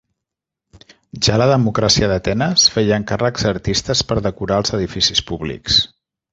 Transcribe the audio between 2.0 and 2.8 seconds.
d'Atenes